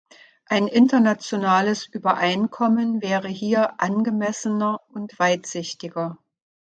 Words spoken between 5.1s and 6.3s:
weitsichtiger.